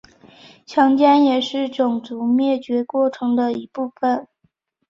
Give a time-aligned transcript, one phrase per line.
[0.65, 4.27] 强奸也是种族灭绝过程的一部分。